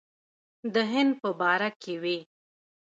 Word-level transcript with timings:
د 0.73 0.75
هند 0.91 1.11
په 1.21 1.29
باره 1.39 1.69
کې 1.81 1.93
وې. 2.01 2.17